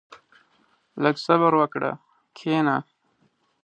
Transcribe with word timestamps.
•لږ 1.03 1.15
صبر 1.25 1.51
وکړه، 1.61 1.91
کښېنه. 2.35 2.77